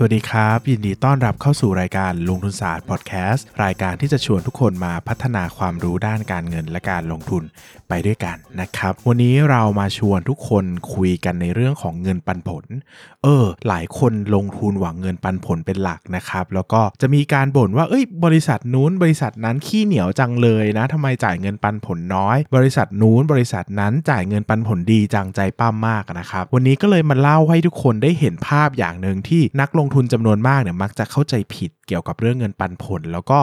[0.00, 7.42] สวัสดีครับ ยินดีต้อนรับเข้าสู่รายการลงทุนศาสตร์พอดแคสต์รายการที่จะชวนทุกคนมาพัฒนาความรู้ด้านการเงินและการลงทุน
[7.88, 10.64] ไปด้วยกันนะครับ วันนี้เรามาชวนทุกคน
[10.94, 12.64] คุยกันในเรื่องของเงินปันผล
[13.22, 33.40] เออ หลายคนลงทุนหวังเงินปันผลเป็นหลักนะครับ แล้วก็จะมีการบ่นว่าเอ้ย บริษัทนู้นบริษัทนั้นขี้เหนียวจังเลยนะทำไมจ่ายเงินปันผลน้อย บริษัทนู้นบริษัทนั้นจ่ายเงินปันผลดีจังใจปั้มมากนะครับวันนี้ก็เลยมาเล่าให้ทุกคนได้เห็นภาพอย่างหนึ่งที่นักลงงทุนจำนวนมากเนี่ยมักจะเข้าใจผิดเกี่ยวกับเรื่องเงินปันผล แล้วก็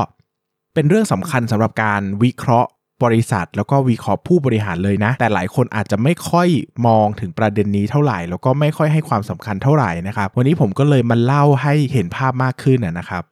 [0.73, 2.69] เป็นเรื่องสำคัญสำหรับการวิเคราะห์
[3.03, 6.47] บริษัท แล้วก็วิเคราะห์ผู้บริหารเลยนะ แต่หลายคนอาจจะไม่ค่อย
[6.87, 13.23] มองถึงประเด็นนี้เท่าไหร่ แล้วก็ไม่ค่อยให้ความสำคัญเท่าไหร่นะครับ วันนี้ผมก็เลยมาเล่าให้เห็นภาพมากขึ้นนะครับ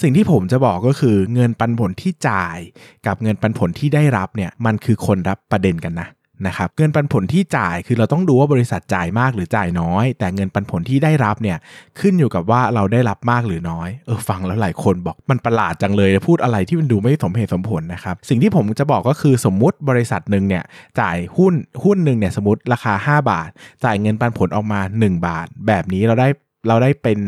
[0.00, 2.58] สิ่งที่ผมจะบอกก็คือเงินปันผลที่จ่าย
[3.06, 6.08] กับเงินปันผลที่ได้รับเนี่ยมันคือคนรับประเด็นกันนะ
[6.46, 11.58] นะครับเงินปันผลที่จ่ายคือเราต้องดูว่าบริษัทจ่ายมากหรือจ่ายน้อย แต่เงินปันผลที่ได้รับเนี่ย
[12.00, 20.64] ขึ้นอยู่กับว่าเราได้รับมากหรือน้อยเออฟังแล้วหลายคนบอกมันประหลาดจังเลยพูดอะไรที่มันดูไม่สมเหตุสมผลนะครับสิ่งที่ผมจะบอกก็คือสมมุติบริษัทหนึ่งเนี่ย
[21.00, 23.48] จ่ายหุ้นหุ้นหนึ่งเนี่ยสมมติราคา 5 บาท
[23.84, 26.28] จ่ายเงินปันผลออกมา 1 บาท แบบนี้เราได้
[26.68, 27.18] เราได้เป็น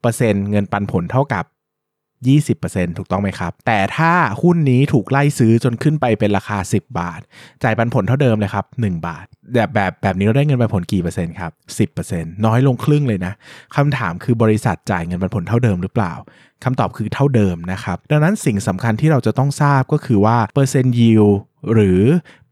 [0.00, 1.44] เปอร์เซ็นต์เงินปันผลเท่ากับ
[2.24, 7.20] 20%ถูกต้องไหมครับ แต่ถ้าหุ้นนี้ถูกไล่ซื้อจนขึ้นไปเป็นราคา 10 บาท
[7.62, 11.52] จ่ายปันผลเท่าเดิมเลยครับ 1 บาท แบบแบบแบบนี้เราได้เงินปันผลกี่เปอร์เซ็นต์ครับ
[11.98, 13.32] 10%น้อยลงครึ่งเลยนะ
[13.76, 16.12] คำถามคือบริษัทจ่ายเงินปันผลเท่าเดิมหรือเปล่า
[16.64, 21.24] คำตอบคือเท่าเดิมนะครับ ดังนั้นสิ่งสำคัญที่เราจะต้องทราบก็คือว่าเปอร์เซ็นต์ยิว
[21.72, 22.00] หรือ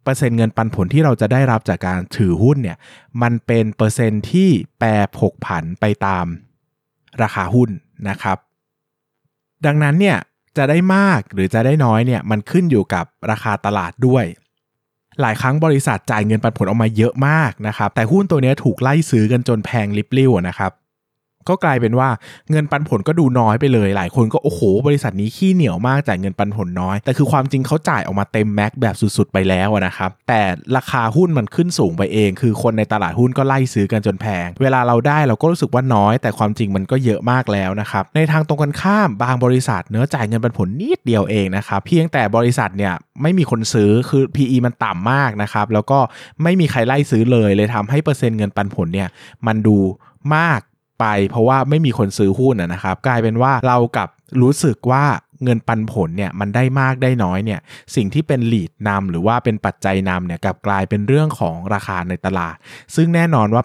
[0.05, 2.79] เปอร์เซ็นต์เงินปันผลที่เราจะได้รับจากการถือหุ้นเนี่ย
[3.23, 4.49] มันเป็นเปอร์เซ็นต์ที่
[4.79, 6.27] แปรผกผันไปตาม
[7.23, 7.71] ราคาหุ้น
[8.09, 8.39] นะครับ
[9.67, 10.19] ดังนั้นเนี่ย
[10.57, 14.25] จะได้มากหรือจะได้น้อยเนี่ยมันขึ้นอยู่กับราคาตลาดด้วย
[15.21, 20.73] หลายครั้งบริษัทจ่ายเงินปันผลออกมาเยอะมากนะครับแต่หุ้นตัวนี้ถูกไล่ซื้อกันจนแพงลิบลิ่วนะครับ
[21.49, 22.09] ก็กลายเป็นว่า
[22.51, 30.41] เงินปันผลก็ดูน้อยไปเลย หลายคนก็โอ้โห บริษัทนี้ขี้เหนียวมากจ่ายเงินปันผลน้อย แต่คือความจริงเขาจ่ายออกมาเต็มแม็กแบบสุดๆ ไปแล้วนะครับ แต่
[30.77, 45.99] ราคาหุ้นมันขึ้นสูงไปเอง คือคนในตลาดหุ้นก็ไล่ซื้อกันจนแพง เวลาเราได้เราก็รู้สึกว่าน้อย แต่ความจริงมันก็เยอะมากแล้วนะครับ ในทางตรงกันข้ามบางบริษัทเนื้อจ่ายเงินปันผลนิดเดียวเองนะครับ เพียงแต่บริษัทเนี่ยไม่มีคนซื้อ คือ PE มันต่ำมากนะครับ แล้วก็
[46.43, 49.09] ไม่มีใครไล่ซื้อเลย เลยทำให้เปอร์เซ็นต์เงินปันผลเนี่ย
[49.47, 49.77] มันดู
[50.37, 50.61] มาก
[51.01, 54.09] ไปเพราะว่าไม่มีคนซื้อหุ้นนะครับ กลายเป็นว่าเรากับ
[54.43, 55.05] รู้สึกว่า
[55.45, 57.61] เงินปันผลเนี่ยมันได้มากได้น้อยเนี่ย
[57.95, 62.57] สิ่งที่เป็นลีดนำหรือว่าเป็นปัจจัยนำเนี่ยกับกลายเป็นเรื่องของราคาในตลาด
[62.95, 63.63] ซึ่งแน่นอนว่า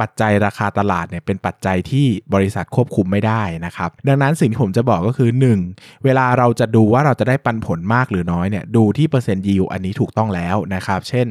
[0.00, 5.30] ปัจจัยราคาตลาดเนี่ยเป็นปัจจัยที่บริษัทควบคุมไม่ได้นะครับ ดังนั้นสิ่งที่ผมจะบอกก็คือ
[5.68, 6.04] 1.
[6.04, 11.26] เวลาเราจะดูว่าเราจะได้ปันผลมากหรือน้อยเนี่ยดูที่เปอร์เซ็นต์ยิวอันนี้ถูกต้องแล้วนะครับ เช่น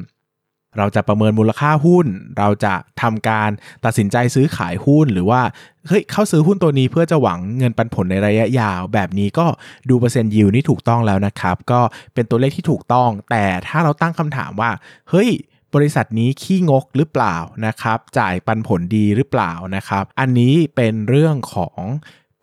[0.77, 2.05] เราจะประเมินมูลค่าหุ้น
[2.37, 3.49] เราจะทำการ
[3.85, 5.41] ตัดสินใจซื้อขายหุ้นหรือว่า
[5.87, 9.45] เฮ้ยเข้าซื้อหุ้นตัวนี้เพื่อจะหวังเงินปันผลในระยะยาว แบบนี้ก็
[9.89, 11.81] ดูเปอร์เซ็นต์ยิวนี่ถูกต้องแล้วนะครับ ก็
[12.13, 14.71] เป็นตัวเลขที่ถูกต้อง แต่ถ้าเราตั้งคำถามว่า
[15.09, 15.29] เฮ้ย
[15.75, 21.79] บริษัทนี้ขี้งกหรือเปล่านะครับ จ่ายปันผลดีหรือเปล่านะครับ อันนี้เป็นเรื่องของ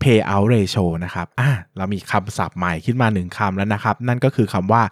[0.02, 4.82] payout ratio นะครับอะเรามีคำศัพท์ใหม่ขึ้นมาหนึ่งคำแล้วนะครับ นั่นก็คือคำว่า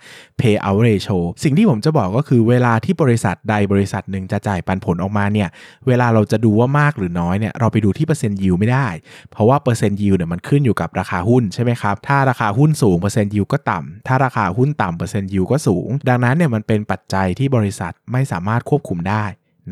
[0.41, 5.49] payout ratio สิ่งที่ผมจะบอกก็คือเวลาที่บริษัทใดบริษัทหนึ่งจะจ่ายปันผลออกมาเนี่ย
[5.87, 8.89] เวลาเราจะดูว่ามากหรือน้อยเนี่ย เราไปดูที่เปอร์เซ็นต์ยิวไม่ได้
[9.31, 19.25] เพราะว่าเปอร์เซ็นต์ยิวเนี่ยมันขึ้นอยู่กับราคาหุ้นใช่ไหมครับ ถ้าราคาหุ้นสูงเปอร์เซ็นต์ยิวก็ต่ำถ้าราคาหุ้นต่ำเปอร์เซ็นต์ยิวก็สูง ดังนั้นเนี่ยมันเป็นปัจจัยที่บริษัทไม่สามารถควบคุมได้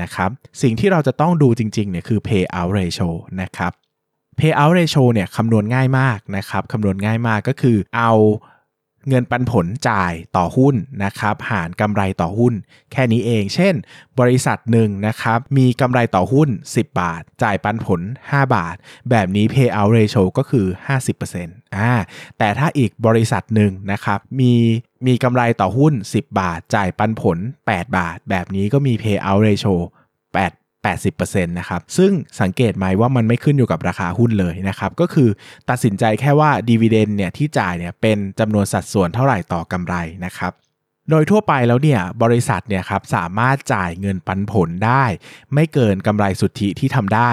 [0.03, 0.31] นะครับ
[0.63, 3.09] สิ่งที่เราจะต้องดูจริงๆเนี่ยคือ payout ratio
[3.43, 3.73] นะครับ
[4.39, 8.13] payout ratio เนี่ยคำนวณง่ายมากนะครับคำนวณง่ายมากก็คือเอา
[9.09, 10.75] เงินปันผลจ่ายต่อหุ้น
[11.05, 12.55] นะครับหารกำไรต่อหุ้น
[12.93, 13.75] แค่นี้เอง เช่น
[14.21, 18.77] บริษัทหนึ่งนะครับมีกำไรต่อหุ้น 10 บาท จ่ายปันผล 5 บาท
[19.11, 20.67] แบบนี้ payout ratio ก็คือ
[21.21, 21.93] 50%อ่า
[22.39, 24.53] แต่ถ้าอีกบริษัทหนึ่งนะครับมี
[25.07, 27.39] มีกำไรต่อหุ้น 10 บาท จ่ายปันผล
[27.69, 29.75] 8 บาท แบบนี้ก็มี payout ratio
[30.23, 35.29] 8 80%นะครับ ซึ่งสังเกตไหมว่ามันไม่ขึ้นอยู่กับราคาหุ้นเลยนะครับ ก็คือ
[35.71, 39.95] ตัดสินใจแค่ว่าดีเวเดนเนี่ยที่จ่ายเนี่ยเป็นจำนวนสัดส่วนเท่าไหร่ต่อกำไร
[40.25, 40.53] นะครับ
[41.11, 45.05] โดยทั่วไปแล้วเนี่ยบริษัทเนี่ยครับสามารถจ่ายเงินปันผลได้
[45.55, 47.31] ไม่เกินกำไรสุทธิที่ทำได้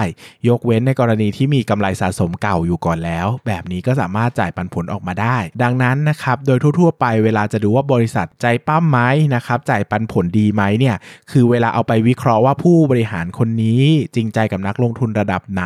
[0.48, 9.00] ยกเว้นในกรณีที่มีกำไรสะสมเก่าอยู่ก่อนแล้ว แบบนี้ก็สามารถจ่ายปันผลออกมาได้ ดังนั้นนะครับโดยทั่วๆ ไปเวลาจะดูว่าบริษัทใจปั้มไหม
[9.34, 10.96] นะครับจ่ายปันผลดีไหมเนี่ย
[11.30, 13.82] คือเวลาเอาไปวิเคราะห์ว่าผู้บริหารคนนี้
[14.14, 15.64] จริงใจกับนักลงทุนระดับไหน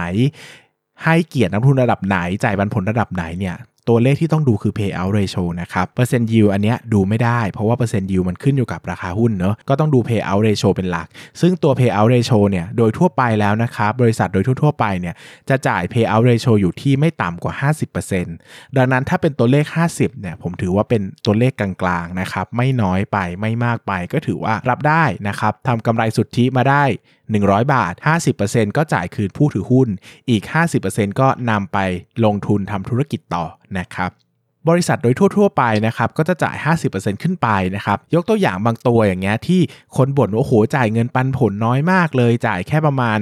[1.05, 3.56] ให้เกียรตินักลงทุนระดับไหนจ่ายปันผลระดับไหนเนี่ย
[3.88, 11.06] ตัวเลขที่ต้องดูคือ payout ratio นะครับเปอร์เซ็นต์ yield อันเนี้ยดูไม่ได้ เพราะว่าเปอร์เซ็นต์ yield มันขึ้นอยู่กับราคาหุ้นเนอะก็ต้องดู payout ratio เป็นหลัก
[11.41, 15.15] ซึ่งตัว payout ratio เนี่ยโดยทั่วไปแล้วนะครับบริษัทโดยทั่วๆไปเนี่ย
[15.49, 17.55] จะจ่าย payout ratio อยู่ที่ไม่ต่ำกว่า
[18.15, 26.85] 50%ดังนั้นถ้าเป็นตัวเลข 50เนี่ยผมถือว่าเป็นตัวเลขกลางๆนะครับไม่น้อยไปไม่มากไปก็ถือว่ารับได้นะครับทำกำไรสุทธิมาได้
[27.34, 27.94] 100 บาท
[28.34, 29.88] 50%ก็จ่ายคืนผู้ถือหุ้น
[30.31, 30.43] อีก
[30.82, 31.78] 50%ก็นำไป
[32.25, 33.44] ลงทุนทำธุรกิจต่อ
[33.78, 34.11] นะครับ
[34.68, 36.56] บริษัทโดยทั่ว ๆ ไปนะครับก็จะจ่าย
[36.90, 39.60] 50%ขึ้นไปนะครับยกตัวอย่างบางตัวอย่างเงี้ยที่
[39.96, 43.18] คนบ่นว่าโอ้โหจ่ายเงินปันผลน้อยมากเลยจ่ายแค่ประมาณ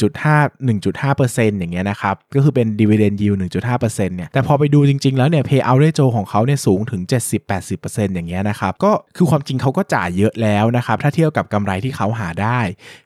[0.00, 7.02] 1.5 1.5%อย่างเงี้ยนะครับก็คือเป็น dividend yield 1.5%เนี่ยแต่พอไปดูจริง ๆ แล้วเนี่ย payout ratio ของเขาเนี่ยสูงถึง
[7.58, 12.60] 70-80%อย่างเงี้ยนะครับก็คือความจริงเขาก็จ่ายเยอะแล้วนะครับถ้าเทียบกับกำไรที่เขาหาได้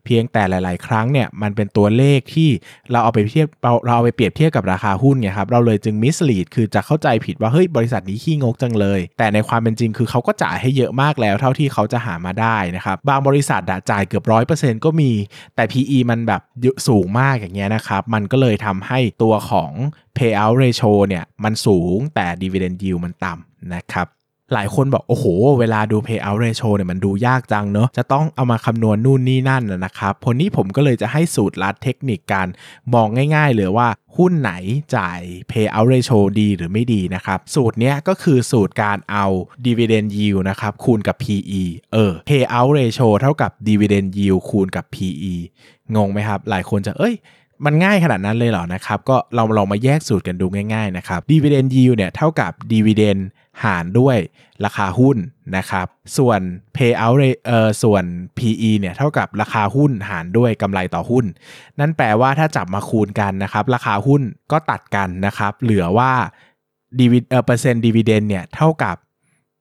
[0.05, 2.51] เพียงแต่หลาย ๆ ครั้งเนี่ยมันเป็นตัวเลขที่
[2.93, 15.11] เราเอาไปเทียบเราเราเอาไปเปรียบเทียบกับราคาหุ้นไงครับเราเลยจึง mislead คือจะเข้าใจผิดว่าเฮ้ยบริษัทนี้ขี้งกจังเลย แต่ในความเป็นจริงคือเขาก็จ่ายให้เยอะมากแล้วเท่าที่เขาจะหามาได้นะครับบางบริษัทจ่ายเกือบร้อยเปอร์เซ็นต์ก็มี
[15.55, 16.43] แต่ PE มันแบบ
[16.89, 19.71] สูงมากอย่างเงี้ยนะครับ มันก็เลยทำให้ตัวของ
[20.17, 24.07] payout ratio เนี่ยมันสูงแต่ dividend yield มันต่ำนะครับ
[24.55, 25.25] หลายคนบอกโอ้โห
[25.61, 32.49] เวลาดู payout ratio เนี่ยมันดูยากจังเนอะจะต้องเอามาคำนวณนู่นนี่นั่นนะครับพอนี้ผมก็เลยจะให้สูตรลัดเทคนิคการ
[32.95, 34.53] มองง่ายๆเลยว่าหุ้นไหน
[34.97, 35.21] จ่าย
[35.51, 39.27] payout ratio ดีหรือไม่ดีนะครับ สูตรนี้ก็คือสูตรการเอา
[39.67, 41.63] dividend yield นะครับคูณกับ PE
[41.93, 45.35] เออ payout ratio เท่ากับ dividend yield คูณกับ PE
[45.97, 47.17] งงไหมครับ หลายคนจะเอ้ย
[47.65, 53.21] มันง่ายขนาดนั้นเลยเหรอนะครับ ก็เราลองมาแยกสูตรกันดูง่ายๆนะครับ dividend yield เนี่ยเท่ากับ dividend
[53.65, 54.17] หารด้วย
[54.65, 55.17] ราคาหุ้น
[55.57, 55.87] นะครับ
[56.19, 56.41] ส่วน
[56.77, 57.17] payout
[57.47, 58.05] เอ่อส่วน
[58.39, 61.25] PE เนี่ยเท่ากับราคาหุ้นหารด้วยกำไรต่อหุ้น
[61.81, 64.23] นั่นแปลว่าถ้าจับมาคูณกันนะครับ ราคาหุ้น
[64.53, 66.13] ก็ตัดกันนะครับ เหลือว่า
[66.99, 68.97] ดีวิเออเปอร์เซ็นต์ดีเวเดนเนี่ยเท่ากับ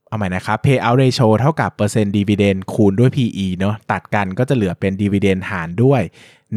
[0.10, 6.02] เอาใหม่นะครับ payout ratio เท่ากับเปอร์เซ็นต์ dividend คูณด้วย PE เนาะตัดกันก็จะเหลือเป็น dividend หารด้วย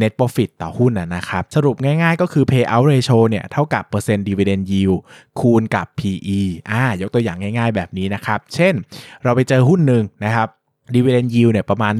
[0.01, 4.99] net profit ต่อหุ้นนะครับ สรุปง่ายๆก็คือ payout ratio เนี่ยเท่ากับเปอร์เซ็นต์ dividend yield
[5.39, 6.39] คูณกับ PE
[6.71, 8.73] อ่ายกตัวอย่างง่ายๆแบบนี้นะครับ เช่น
[9.23, 10.47] เราไปเจอหุ้นหนึ่งนะครับ
[10.95, 11.93] dividend yield เนี่ยประมาณ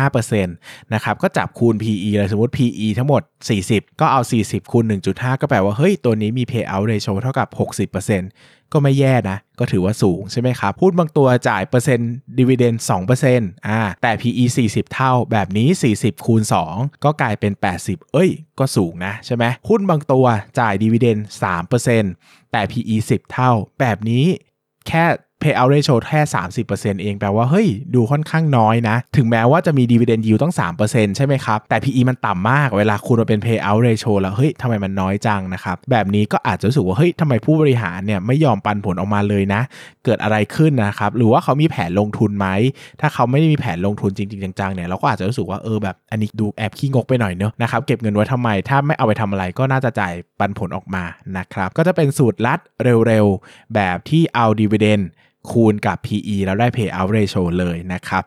[0.00, 3.22] 1.5%นะครับก็จับคูณ PE เลยสมมติ PE ทั้งหมด
[3.60, 7.48] 40 ก็เอา 40 คูณ 1.5 ก็แปลว่า เฮ้ย ตัวนี้มี payout ratio เท่ากับ
[7.90, 12.74] 60%ก็ไม่แย่นะ ก็ถือว่าสูงใช่ไหมครับหุ้นบางตัวจ่ายเปอร์เซ็นต์ดีเวเดน
[13.20, 15.68] 2%อ่าแต่ PE 40 เท่าแบบนี้
[15.98, 16.42] 40 คูณ
[16.72, 17.52] 2 ก็กลายเป็น
[17.82, 20.26] 80 เอ้ย ก็สูงนะใช่ไหมหุ้นบางตัว
[20.60, 21.18] จ่ายดีเวเดน
[21.84, 23.50] 3%แต่ PE 10 เท่า
[23.80, 24.26] แบบนี้
[24.88, 25.04] แค่
[25.44, 26.20] payout ratio แค่
[26.62, 30.54] 30%เองแปลว่าเฮ้ยดูค่อนข้างน้อยนะ ถึงแม้ว่าจะมี dividend yield ต้อง
[30.84, 39.60] 3%ใช่ไหมครับ แต่ PE มันต่ำมากเวลาคูณมาเป็น payout ratio แล้วเฮ้ยทำไมมันน้อยจังนะครับ แบบนี้ก็อาจจะรู้สึกว่าเฮ้ยทำไมผู้บริหารเนี่ยไม่ยอมปันผลออกมาเลยนะ
[40.04, 42.46] เกิดอะไรขึ้นนะครับ หรือว่าเขามีแผนลงทุนไหม
[43.00, 51.04] ถ้าเขาไม่ได้มีแผนลงทุนจริง ๆ จังๆเนี่ยเราก็อาจจะรู้สึกว่าเออแบบอันนี้ดูแอบขี้งกไปหน่อยเนอะนะครับเก็บเงินไว้ทำไม ถ้าไม่เอาไปทำอะไรก็น่าจะจ่ายปันผลออกมา
[51.38, 52.60] นะครับก็จะเป็นสูตรลัด
[53.06, 55.04] เร็วๆแบบที่เอา dividend
[55.50, 58.24] คูณกับ PE แล้วได้ payout ratio เลยนะครับ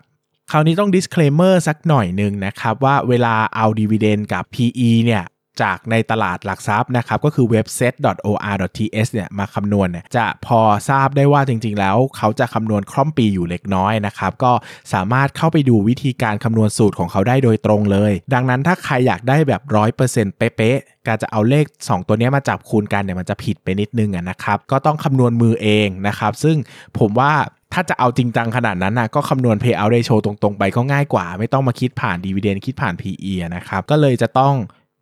[0.52, 5.24] คราวนี้ต้อง disclaimer สักหน่อยหนึ่งนะครับว่าเวลาเอา dividend กับ PE เนี่ย
[5.64, 10.60] จากในตลาดหลักทรัพย์นะครับก็คือ webset.or.th เนี่ยมาคำนวณเนี่ยจะพอ
[10.90, 14.52] ทราบได้ว่าจริง ๆ แล้วเขาจะคำนวณคล่อมปีอยู่เล็กน้อยนะครับก็
[14.94, 19.62] สามารถเข้าไปดูวิธีการคำนวณสูตรของเขาได้โดยตรงเลย ดังนั้นถ้าใครอยากได้แบบ
[20.00, 26.58] 100%เป๊ะๆการจะเอาเลข 2 ตัวนี้มาจับคูณกันเนี่ยมันจะผิดไปนิดนึงนะครับก็ต้องคำนวณมือเองนะครับซึ่ง
[27.00, 27.34] ผมว่า
[27.74, 34.54] ถ้าจะเอาจริงจังขนาดนั้นนะก็คำนวณ payout ratio ตรงๆ ไปก็ง่ายกว่า ไม่ต้องมาคิดผ่าน dividend คิดผ่าน PE นะครับ ก็เลยจะต้อง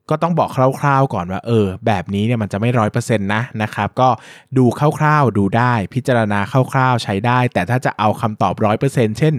[0.10, 4.10] ก็ต้องบอกคร่าวๆก่อนว่าเออ แบบนี้เนี่ยมันจะไม่ร้อยเปอร์เซ็นต์นะนะครับ ก็
[4.58, 4.66] ดู
[5.00, 9.34] คร่าวๆดูได้พิจารณาคร่าวๆใช้ได้ แต่ถ้าจะเอาคำตอบร้อยเปอร์เซ็นต์เช่น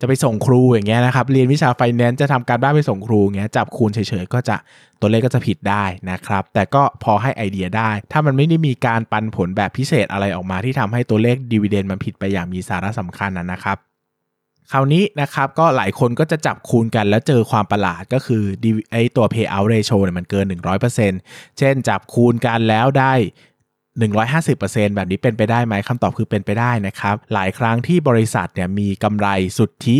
[0.00, 4.56] จะไปส่งครูอย่างเงี้ยนะครับ เรียนวิชาไฟแนนซ์จะทำการบ้านไปส่งครูเงี้ยจับคูณเฉยๆก็จะ
[5.00, 13.78] ตัวเลขก็จะผิดได้นะครับ แต่ก็พอให้ไอเดียได้ ถ้ามันไม่ได้มีการปันผลแบบพิเศษอะไรออกมาที่ทำให้ตัวเลขดีเวเดนมันผิดไปอย่างมีสาระสำคัญนะครับ
[14.70, 18.42] คราวนี้นะครับก็หลายคนก็จะจับคูณกันแล้วเจอความประหลาดก็คือ
[18.92, 20.46] ไอตัว payout ratio เนี่ยมันเกิน
[21.02, 23.12] 100%เช่นจับคูณกันแล้วได้
[24.04, 29.28] 150%แบบนี้เป็นไปได้ไหมคำตอบคือเป็นไปได้นะครับ หลายครั้งที่บริษัทเนี่ยมีกำไร
[29.58, 29.98] สุทธิ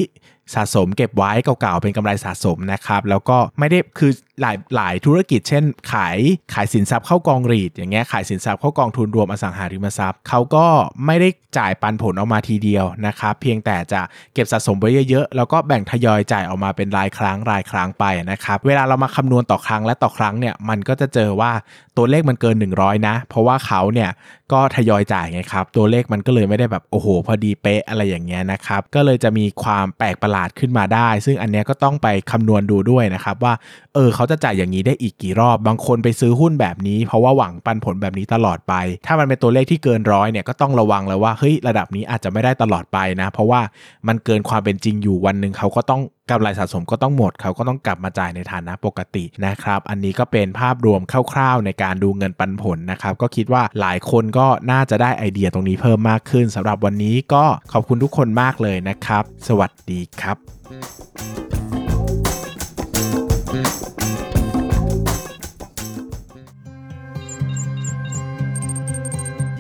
[0.54, 6.18] สะสมเก็บไว้เก่าๆเป็นกำไรสะสมนะครับ แล้วก็ไม่ได้คือหลายหลายธุรกิจ เช่น ขาย
[6.54, 10.66] ขายสินทรัพย์เข้ากองรีดอย่างเงี้ยขายสินทรัพย์เข้ากองทุนรวมอสังหาริมทรัพย์เขาก็
[11.06, 11.28] ไม่ได้
[11.58, 14.00] จ่ายปันผลออกมาทีเดียวนะครับเพียงแต่จะ
[14.34, 21.52] เก็บสะสมไว้เยอะๆแล้วก็แบ่งทยอยจ่ายออกมาเป็นรายครั้งรายครั้งไปนะครับเวลาเรามาคำนวณต่อครั้งและต่อครั้งเนี่ยมันก็จะเจอว่า
[21.96, 24.10] ตัวเลขมันเกิน 100 นะ เพราะว่าเขาเนี่ย
[24.52, 33.54] ก็ทยอยจ่ายไงครับตัวเลขมันก็เลยไม่ได้แบบโอ้โห พอดีเป๊ะอะไรอย่างเงี้ยนะครับก็เลยจะมีความแปลกประหลาดขึ้นมาได้ ซึ่งอันเนี้ยก็ต้องไปคำนวณดูด้วยนะครับ ว่า
[33.94, 38.74] เออเขาจะจ่ายอย่างนี้ได้อีกกี่รอบ บางคนไปซื้อหุ้นแบบนี้ เพราะว่าหวังปันผลแบบนี้ตลอดไป
[39.06, 43.60] ถ้ามันเป็นตัวเลขที่เกินร้อยเนี่ยก็ต้องระวังแล้วว่าเฮ้ยระดับนี้อาจจะไม่ได้ตลอดไปนะ เพราะว่า
[44.08, 51.00] มันเกินความเป็นจริงอยู่วันหนึ่งเขาก็ต้อง กำไรสะสมก็ต้องหมดเขาก็ต้องกลับมาจ่ายในฐานะปกตินะครับ อันนี้ก็เป็นภาพรวม
[51.32, 60.36] คร่าวๆ ในการดูเงินปันผลนะครับก็คิดว่าหลายคนก็น่าจะได้ไอเดียตรงนี้เพิ่มมากขึ้นสำหรับวันนี้ก็ขอบคุณทุกคนมากเลยนะครับ สวัสดีครับ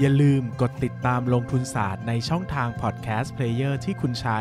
[0.00, 4.40] อย่าลืมกดติดตามลงทุนศาสตร์ในช่องทางพอดแคสต์เพลเยอร์ที่คุณใช้